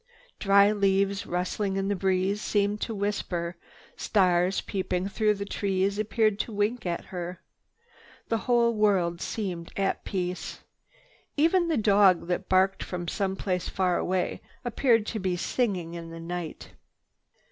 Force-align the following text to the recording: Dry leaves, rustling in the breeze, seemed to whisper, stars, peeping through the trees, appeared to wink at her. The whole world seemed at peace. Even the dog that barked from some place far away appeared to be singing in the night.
Dry 0.39 0.71
leaves, 0.71 1.27
rustling 1.27 1.75
in 1.77 1.87
the 1.87 1.95
breeze, 1.95 2.41
seemed 2.41 2.81
to 2.81 2.95
whisper, 2.95 3.55
stars, 3.95 4.59
peeping 4.59 5.07
through 5.09 5.35
the 5.35 5.45
trees, 5.45 5.99
appeared 5.99 6.39
to 6.39 6.51
wink 6.51 6.87
at 6.87 7.05
her. 7.13 7.39
The 8.27 8.39
whole 8.49 8.73
world 8.73 9.21
seemed 9.21 9.71
at 9.77 10.03
peace. 10.03 10.61
Even 11.37 11.67
the 11.67 11.77
dog 11.77 12.25
that 12.29 12.49
barked 12.49 12.81
from 12.81 13.07
some 13.07 13.35
place 13.35 13.69
far 13.69 13.99
away 13.99 14.41
appeared 14.65 15.05
to 15.05 15.19
be 15.19 15.37
singing 15.37 15.93
in 15.93 16.09
the 16.09 16.19
night. 16.19 16.71